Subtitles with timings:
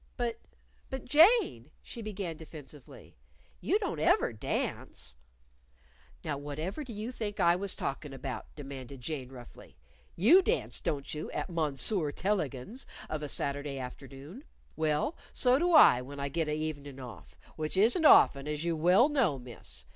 [0.17, 0.39] "But
[0.89, 3.15] but, Jane," she began defensively,
[3.59, 5.13] "you don't ever dance."
[6.23, 9.77] "Now, whatever do you think I was talkin' about?" demanded Jane, roughly.
[10.15, 14.43] "You dance, don't you, at Monsoor Tellegen's, of a Saturday afternoon?
[14.75, 18.75] Well, so do I when I get a' evenin' off, which isn't often, as you
[18.75, 19.85] well know, Miss.